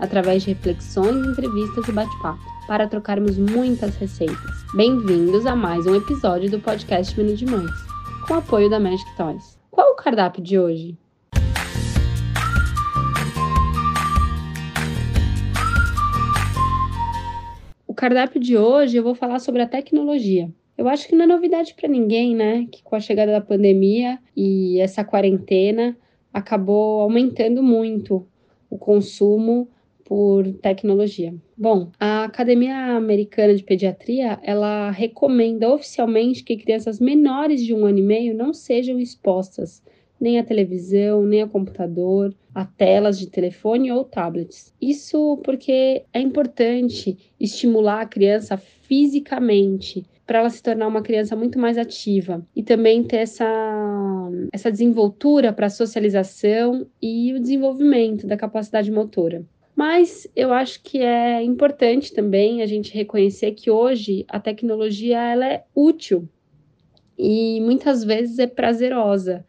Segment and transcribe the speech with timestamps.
[0.00, 4.64] através de reflexões, entrevistas e bate-papo, para trocarmos muitas receitas.
[4.74, 7.70] Bem-vindos a mais um episódio do podcast Menu de Mães,
[8.26, 9.58] com apoio da Magic Toys.
[9.70, 10.98] Qual o cardápio de hoje?
[17.86, 20.50] O cardápio de hoje eu vou falar sobre a tecnologia.
[20.78, 22.66] Eu acho que não é novidade para ninguém, né?
[22.72, 25.94] Que com a chegada da pandemia e essa quarentena
[26.32, 28.26] acabou aumentando muito
[28.70, 29.68] o consumo
[30.10, 31.32] por tecnologia.
[31.56, 38.00] Bom, a Academia Americana de Pediatria, ela recomenda oficialmente que crianças menores de um ano
[38.00, 39.80] e meio não sejam expostas
[40.20, 44.74] nem à televisão, nem a computador, a telas de telefone ou tablets.
[44.82, 51.56] Isso porque é importante estimular a criança fisicamente para ela se tornar uma criança muito
[51.56, 53.46] mais ativa e também ter essa,
[54.52, 59.46] essa desenvoltura para a socialização e o desenvolvimento da capacidade motora.
[59.80, 65.46] Mas eu acho que é importante também a gente reconhecer que hoje a tecnologia ela
[65.46, 66.28] é útil
[67.16, 69.42] e muitas vezes é prazerosa,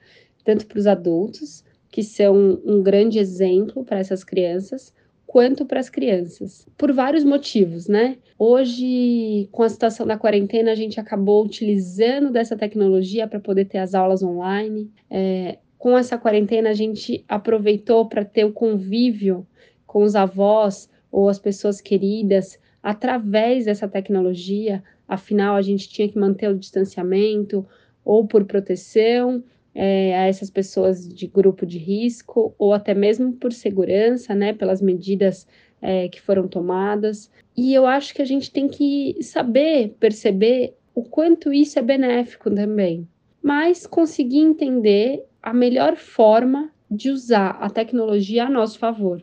[0.46, 4.94] tanto para os adultos, que são um grande exemplo para essas crianças,
[5.28, 8.16] quanto para as crianças, por vários motivos, né?
[8.40, 13.80] Hoje, com a situação da quarentena, a gente acabou utilizando dessa tecnologia para poder ter
[13.80, 14.90] as aulas online.
[15.10, 19.46] É, com essa quarentena, a gente aproveitou para ter o convívio
[19.92, 24.82] com os avós ou as pessoas queridas através dessa tecnologia.
[25.06, 27.68] Afinal, a gente tinha que manter o distanciamento
[28.06, 29.44] ou por proteção
[29.76, 34.82] é, a essas pessoas de grupo de risco ou até mesmo por segurança, né, pelas
[34.82, 35.46] medidas
[35.82, 37.30] é, que foram tomadas.
[37.58, 42.50] E eu acho que a gente tem que saber perceber o quanto isso é benéfico
[42.50, 43.06] também,
[43.44, 49.22] mas conseguir entender a melhor forma de usar a tecnologia a nosso favor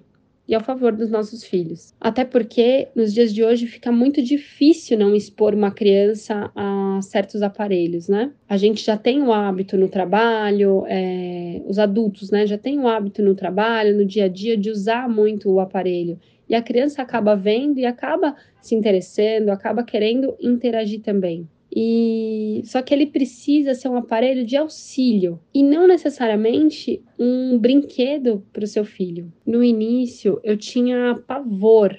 [0.48, 1.94] e ao favor dos nossos filhos.
[2.00, 7.42] Até porque nos dias de hoje fica muito difícil não expor uma criança a certos
[7.42, 8.32] aparelhos, né?
[8.48, 12.88] A gente já tem o hábito no trabalho, é, os adultos, né, já tem o
[12.88, 16.18] hábito no trabalho, no dia a dia, de usar muito o aparelho.
[16.48, 21.46] E a criança acaba vendo e acaba se interessando, acaba querendo interagir também.
[21.74, 28.44] E só que ele precisa ser um aparelho de auxílio e não necessariamente um brinquedo
[28.52, 29.32] para o seu filho.
[29.46, 31.98] No início, eu tinha pavor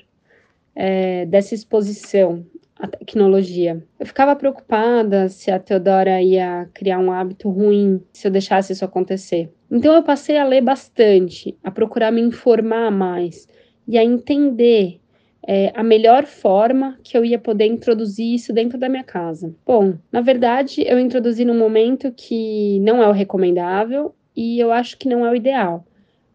[0.75, 3.83] é, dessa exposição à tecnologia.
[3.99, 8.85] Eu ficava preocupada se a Teodora ia criar um hábito ruim se eu deixasse isso
[8.85, 9.51] acontecer.
[9.69, 13.47] Então eu passei a ler bastante, a procurar me informar mais
[13.87, 14.98] e a entender
[15.47, 19.53] é, a melhor forma que eu ia poder introduzir isso dentro da minha casa.
[19.65, 24.97] Bom, na verdade, eu introduzi num momento que não é o recomendável e eu acho
[24.97, 25.85] que não é o ideal.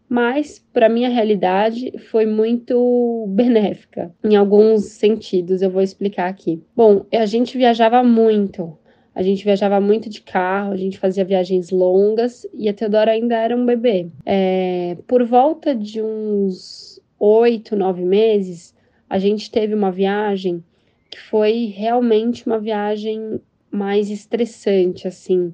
[0.07, 5.61] Mas, para minha realidade, foi muito benéfica em alguns sentidos.
[5.61, 6.61] Eu vou explicar aqui.
[6.75, 8.77] Bom, a gente viajava muito.
[9.15, 13.37] A gente viajava muito de carro, a gente fazia viagens longas e a Teodora ainda
[13.37, 14.09] era um bebê.
[14.25, 18.74] É, por volta de uns oito, nove meses,
[19.09, 20.63] a gente teve uma viagem
[21.09, 23.39] que foi realmente uma viagem
[23.71, 25.53] mais estressante, assim.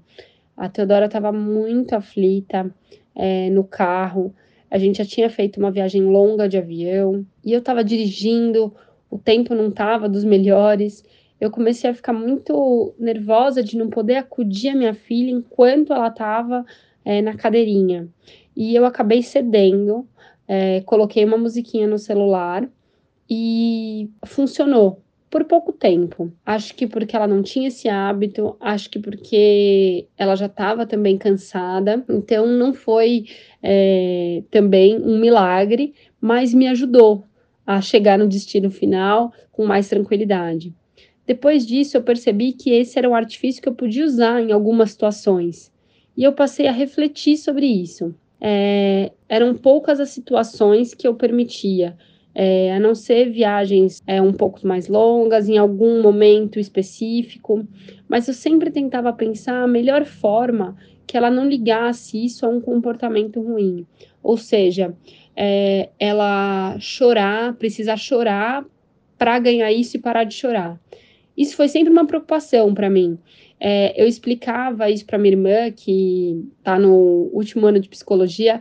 [0.55, 2.73] A Teodora estava muito aflita
[3.15, 4.33] é, no carro.
[4.69, 8.73] A gente já tinha feito uma viagem longa de avião e eu estava dirigindo,
[9.09, 11.03] o tempo não estava dos melhores.
[11.39, 16.07] Eu comecei a ficar muito nervosa de não poder acudir a minha filha enquanto ela
[16.07, 16.65] estava
[17.03, 18.07] é, na cadeirinha.
[18.55, 20.07] E eu acabei cedendo,
[20.47, 22.69] é, coloquei uma musiquinha no celular
[23.33, 26.33] e funcionou por pouco tempo.
[26.45, 31.17] Acho que porque ela não tinha esse hábito, acho que porque ela já estava também
[31.17, 33.27] cansada, então não foi
[33.63, 37.23] é, também um milagre, mas me ajudou
[37.65, 40.73] a chegar no destino final com mais tranquilidade.
[41.25, 44.91] Depois disso, eu percebi que esse era um artifício que eu podia usar em algumas
[44.91, 45.71] situações
[46.17, 48.13] e eu passei a refletir sobre isso.
[48.41, 51.95] É, eram poucas as situações que eu permitia
[52.33, 57.67] é, a não ser viagens é, um pouco mais longas, em algum momento específico,
[58.07, 60.75] mas eu sempre tentava pensar a melhor forma
[61.05, 63.85] que ela não ligasse isso a um comportamento ruim.
[64.23, 64.95] Ou seja,
[65.35, 68.65] é, ela chorar, precisar chorar
[69.17, 70.79] para ganhar isso e parar de chorar.
[71.35, 73.17] Isso foi sempre uma preocupação para mim.
[73.59, 78.59] é, eu explicava isso para minha irmã, que está no último ano de psicologia,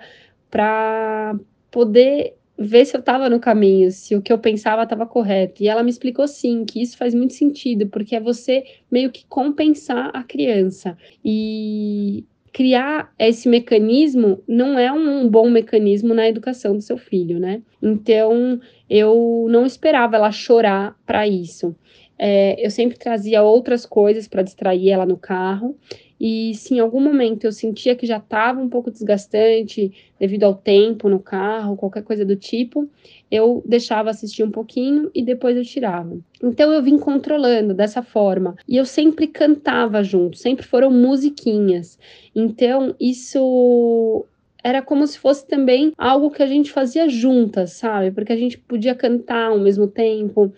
[0.51, 1.39] para
[1.71, 5.63] poder ver se eu estava no caminho, se o que eu pensava estava correto.
[5.63, 9.25] E ela me explicou sim, que isso faz muito sentido, porque é você meio que
[9.27, 10.97] compensar a criança.
[11.25, 12.23] E
[12.53, 17.63] criar esse mecanismo não é um bom mecanismo na educação do seu filho, né?
[17.83, 18.61] Então,
[18.91, 21.75] eu não esperava ela chorar para isso.
[22.23, 25.75] É, eu sempre trazia outras coisas para distrair ela no carro.
[26.21, 30.55] E se em algum momento eu sentia que já estava um pouco desgastante devido ao
[30.55, 32.87] tempo no carro, qualquer coisa do tipo,
[33.31, 36.19] eu deixava assistir um pouquinho e depois eu tirava.
[36.43, 38.55] Então eu vim controlando dessa forma.
[38.69, 41.99] E eu sempre cantava junto, sempre foram musiquinhas.
[42.35, 44.27] Então isso
[44.63, 48.11] era como se fosse também algo que a gente fazia juntas, sabe?
[48.11, 50.53] Porque a gente podia cantar ao mesmo tempo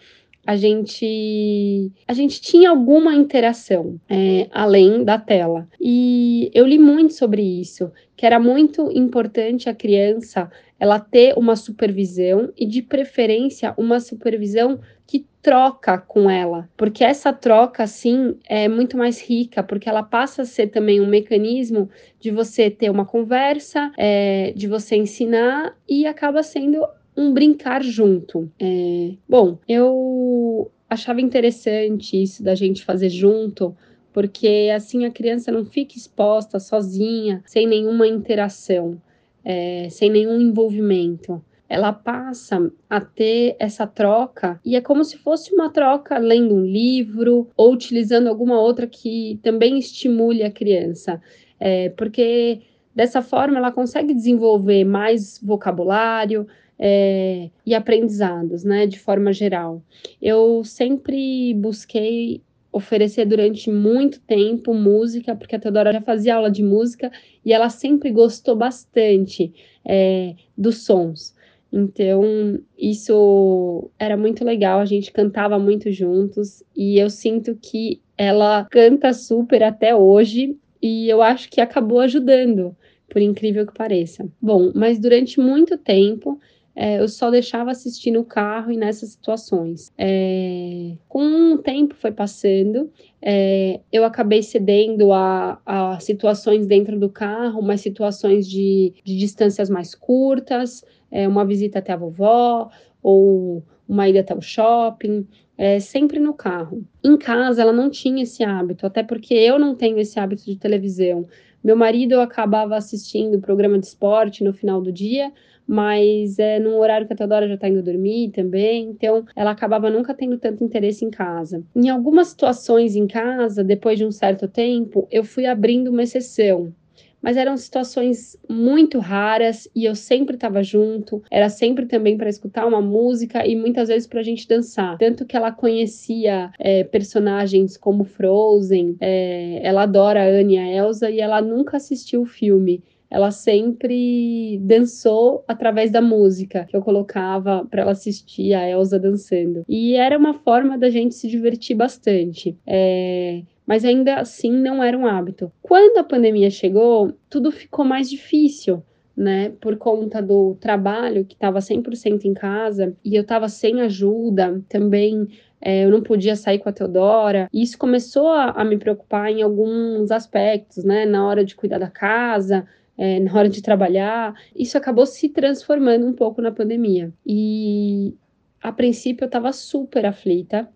[0.47, 5.69] a gente a gente tinha alguma interação é, além da tela.
[5.81, 11.56] E eu li muito sobre isso que era muito importante a criança ela ter uma
[11.56, 18.69] supervisão e de preferência uma supervisão que troca com ela, porque essa troca assim é
[18.69, 21.91] muito mais rica, porque ela passa a ser também um mecanismo
[22.21, 26.87] de você ter uma conversa, é, de você ensinar e acaba sendo
[27.17, 28.50] um brincar junto.
[28.59, 33.75] É, bom, eu achava interessante isso da gente fazer junto,
[34.12, 39.00] porque assim a criança não fica exposta sozinha, sem nenhuma interação,
[39.44, 41.43] é, sem nenhum envolvimento.
[41.69, 46.67] Ela passa a ter essa troca e é como se fosse uma troca lendo um
[46.67, 51.23] livro ou utilizando alguma outra que também estimule a criança,
[51.59, 52.61] é, porque
[52.94, 56.47] dessa forma ela consegue desenvolver mais vocabulário,
[56.84, 59.81] é, e aprendizados, né, de forma geral.
[60.20, 62.43] Eu sempre busquei
[62.73, 67.12] oferecer durante muito tempo música, porque a Teodora já fazia aula de música
[67.44, 69.52] e ela sempre gostou bastante
[69.84, 71.37] é, dos sons.
[71.73, 78.67] Então, isso era muito legal, a gente cantava muito juntos e eu sinto que ela
[78.70, 82.76] canta super até hoje e eu acho que acabou ajudando,
[83.08, 84.26] por incrível que pareça.
[84.40, 86.40] Bom, mas durante muito tempo
[86.75, 89.93] é, eu só deixava assistir no carro e nessas situações.
[89.99, 92.91] É, com o tempo foi passando,
[93.21, 99.69] é, eu acabei cedendo a, a, situações dentro do carro, mas situações de, de distâncias
[99.69, 102.71] mais curtas, é, uma visita até a vovó,
[103.03, 105.27] ou uma ida até o shopping,
[105.59, 106.85] é, sempre no carro.
[107.05, 110.57] Em casa, ela não tinha esse hábito, até porque eu não tenho esse hábito de
[110.57, 111.27] televisão.
[111.62, 115.32] Meu marido acabava assistindo o programa de esporte no final do dia,
[115.67, 119.88] mas é num horário que a Teodora já está indo dormir também, então ela acabava
[119.88, 121.62] nunca tendo tanto interesse em casa.
[121.75, 126.75] Em algumas situações em casa, depois de um certo tempo, eu fui abrindo uma exceção
[127.23, 131.23] mas eram situações muito raras e eu sempre estava junto.
[131.31, 134.99] Era sempre também para escutar uma música e muitas vezes para a gente dançar.
[134.99, 140.85] Tanto que ela conhecia é, personagens como Frozen, é, ela adora a Anne e a
[140.85, 142.83] Elsa e ela nunca assistiu o filme
[143.13, 149.67] ela sempre dançou através da música que eu colocava para ela assistir a Elsa dançando.
[149.69, 152.57] E era uma forma da gente se divertir bastante.
[152.67, 153.43] É,
[153.73, 155.51] mas ainda assim não era um hábito.
[155.63, 158.83] Quando a pandemia chegou, tudo ficou mais difícil.
[159.14, 164.62] Né, por conta do trabalho que estava 100% em casa e eu estava sem ajuda,
[164.71, 165.29] também
[165.61, 167.47] é, eu não podia sair com a Teodora.
[167.52, 171.05] E isso começou a, a, me preocupar em alguns aspectos, né?
[171.05, 174.35] Na hora de cuidar da casa, é, na hora de trabalhar.
[174.57, 177.12] Isso acabou se transformando um pouco na pandemia.
[177.26, 178.14] E
[178.62, 180.69] a princípio eu estava super aflita.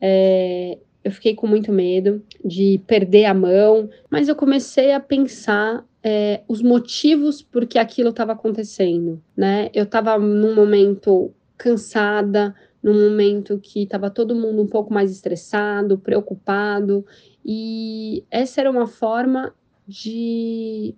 [0.00, 5.86] É, eu fiquei com muito medo de perder a mão, mas eu comecei a pensar
[6.02, 9.70] é, os motivos por que aquilo estava acontecendo, né?
[9.74, 15.98] Eu estava num momento cansada, num momento que estava todo mundo um pouco mais estressado,
[15.98, 17.04] preocupado,
[17.44, 19.54] e essa era uma forma
[19.86, 20.94] de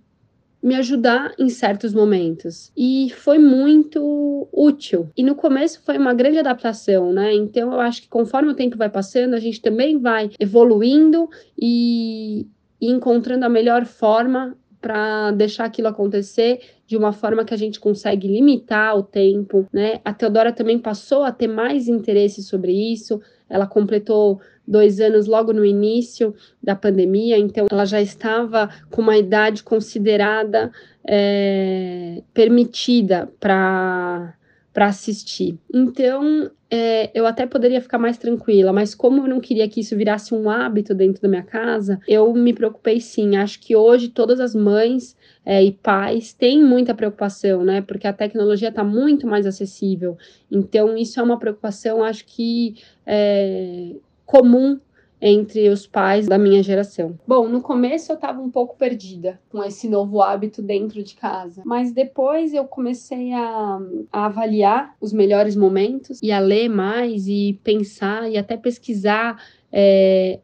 [0.62, 2.72] me ajudar em certos momentos.
[2.76, 5.08] E foi muito útil.
[5.16, 7.34] E no começo foi uma grande adaptação, né?
[7.34, 12.46] Então eu acho que conforme o tempo vai passando, a gente também vai evoluindo e,
[12.80, 17.80] e encontrando a melhor forma para deixar aquilo acontecer de uma forma que a gente
[17.80, 20.00] consegue limitar o tempo, né?
[20.04, 23.20] A Teodora também passou a ter mais interesse sobre isso.
[23.48, 29.16] Ela completou dois anos logo no início da pandemia, então ela já estava com uma
[29.16, 30.72] idade considerada
[31.06, 34.34] é, permitida para
[34.76, 35.58] para assistir.
[35.72, 39.96] Então, é, eu até poderia ficar mais tranquila, mas como eu não queria que isso
[39.96, 43.36] virasse um hábito dentro da minha casa, eu me preocupei sim.
[43.36, 47.80] Acho que hoje todas as mães é, e pais têm muita preocupação, né?
[47.80, 50.18] Porque a tecnologia está muito mais acessível.
[50.50, 52.74] Então, isso é uma preocupação, acho que
[53.06, 53.94] é,
[54.26, 54.78] comum
[55.20, 57.18] entre os pais da minha geração.
[57.26, 61.62] Bom, no começo eu estava um pouco perdida com esse novo hábito dentro de casa,
[61.64, 63.80] mas depois eu comecei a,
[64.12, 69.42] a, avaliar os melhores momentos e a ler mais e pensar e até pesquisar
[69.72, 70.38] é,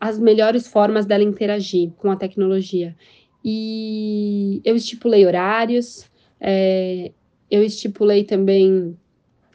[0.00, 2.96] as melhores formas dela interagir com a tecnologia.
[3.44, 7.12] E eu estipulei horários, é,
[7.48, 8.96] eu estipulei também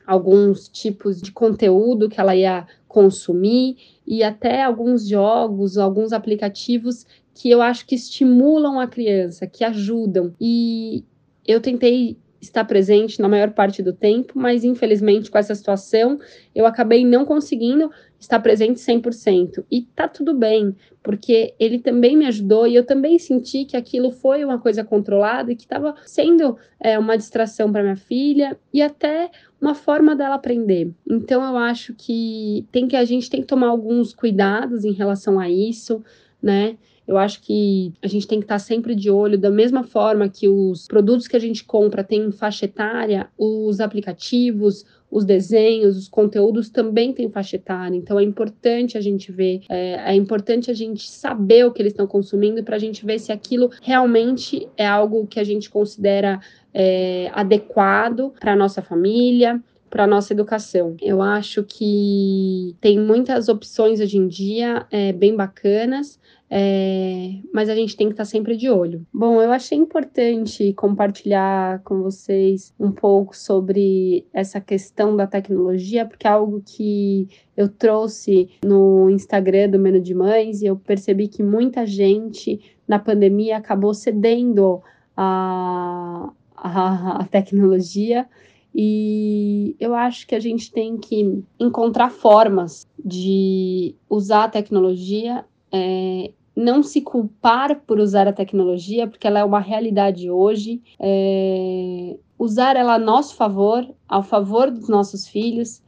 [0.06, 7.50] alguns tipos de conteúdo que ela ia consumir e até alguns jogos, alguns aplicativos que
[7.50, 10.34] eu acho que estimulam a criança, que ajudam.
[10.40, 11.06] E
[11.48, 16.20] eu tentei estar presente na maior parte do tempo, mas infelizmente com essa situação
[16.56, 17.90] eu acabei não conseguindo
[18.22, 19.66] estar presente 100%.
[19.70, 24.12] E tá tudo bem, porque ele também me ajudou e eu também senti que aquilo
[24.12, 28.82] foi uma coisa controlada e que estava sendo é, uma distração para minha filha e
[28.82, 30.94] até uma forma dela aprender.
[31.10, 35.40] Então eu acho que tem que a gente tem que tomar alguns cuidados em relação
[35.40, 36.04] a isso,
[36.42, 36.78] né?
[37.08, 40.48] Eu acho que a gente tem que estar sempre de olho, da mesma forma que
[40.48, 46.70] os produtos que a gente compra têm faixa etária, os aplicativos, os desenhos, os conteúdos
[46.70, 47.98] também têm faixa etária.
[47.98, 51.92] Então é importante a gente ver, é, é importante a gente saber o que eles
[51.92, 56.40] estão consumindo para a gente ver se aquilo realmente é algo que a gente considera
[56.74, 60.96] é, adequado para a nossa família, para nossa educação.
[61.02, 66.20] Eu acho que tem muitas opções hoje em dia é, bem bacanas.
[66.54, 69.08] É, mas a gente tem que estar tá sempre de olho.
[69.14, 76.28] Bom, eu achei importante compartilhar com vocês um pouco sobre essa questão da tecnologia, porque
[76.28, 81.42] é algo que eu trouxe no Instagram do Meno de Mães e eu percebi que
[81.42, 84.82] muita gente na pandemia acabou cedendo
[85.16, 88.28] a, a, a tecnologia.
[88.74, 96.32] E eu acho que a gente tem que encontrar formas de usar a tecnologia é,
[96.56, 102.76] não se culpar por usar a tecnologia, porque ela é uma realidade hoje, é, usar
[102.76, 105.82] ela a nosso favor, ao favor dos nossos filhos,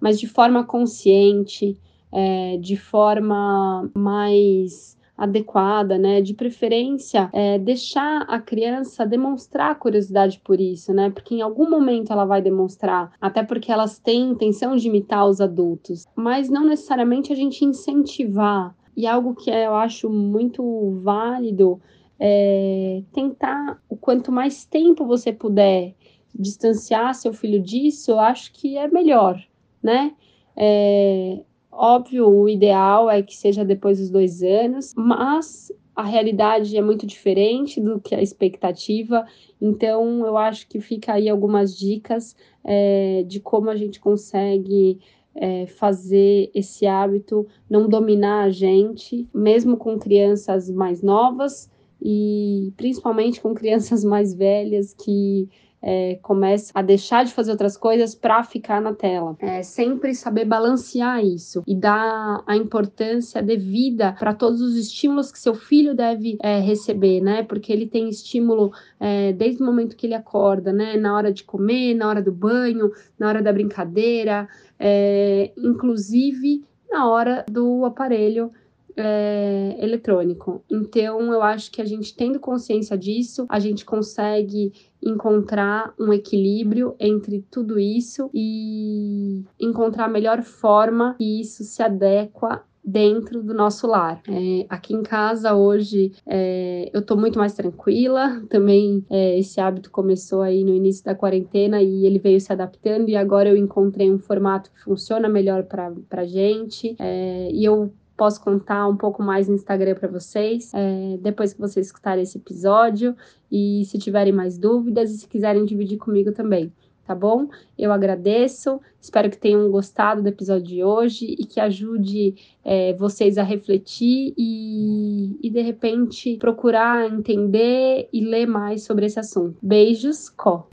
[0.00, 1.76] mas de forma consciente,
[2.12, 6.20] é, de forma mais adequada, né?
[6.20, 11.10] De preferência, é, deixar a criança demonstrar curiosidade por isso, né?
[11.10, 15.40] Porque em algum momento ela vai demonstrar, até porque elas têm intenção de imitar os
[15.40, 21.80] adultos, mas não necessariamente a gente incentivar e algo que eu acho muito válido
[22.18, 25.94] é tentar, o quanto mais tempo você puder
[26.34, 29.42] distanciar seu filho disso, eu acho que é melhor,
[29.82, 30.14] né?
[30.54, 31.40] É,
[31.80, 37.06] óbvio, o ideal é que seja depois dos dois anos, mas a realidade é muito
[37.06, 39.26] diferente do que a expectativa,
[39.60, 44.98] então eu acho que fica aí algumas dicas é, de como a gente consegue
[45.34, 51.70] é, fazer esse hábito não dominar a gente, mesmo com crianças mais novas
[52.02, 55.48] e principalmente com crianças mais velhas que
[55.82, 59.36] é, começa a deixar de fazer outras coisas para ficar na tela.
[59.40, 65.38] É sempre saber balancear isso e dar a importância devida para todos os estímulos que
[65.38, 67.42] seu filho deve é, receber, né?
[67.42, 70.96] Porque ele tem estímulo é, desde o momento que ele acorda, né?
[70.96, 77.08] Na hora de comer, na hora do banho, na hora da brincadeira, é, inclusive na
[77.08, 78.50] hora do aparelho
[78.96, 80.62] é, eletrônico.
[80.70, 86.94] Então, eu acho que a gente tendo consciência disso, a gente consegue encontrar um equilíbrio
[86.98, 93.86] entre tudo isso e encontrar a melhor forma que isso se adequa dentro do nosso
[93.86, 94.20] lar.
[94.28, 98.42] É, aqui em casa hoje é, eu tô muito mais tranquila.
[98.48, 103.08] Também é, esse hábito começou aí no início da quarentena e ele veio se adaptando
[103.08, 106.96] e agora eu encontrei um formato que funciona melhor para pra gente.
[106.98, 111.60] É, e eu posso contar um pouco mais no Instagram para vocês, é, depois que
[111.60, 113.16] vocês escutarem esse episódio.
[113.50, 116.70] E se tiverem mais dúvidas e se quiserem dividir comigo também,
[117.06, 117.48] tá bom?
[117.78, 123.38] Eu agradeço, espero que tenham gostado do episódio de hoje e que ajude é, vocês
[123.38, 129.56] a refletir e, e de repente procurar entender e ler mais sobre esse assunto.
[129.62, 130.68] Beijos, Có!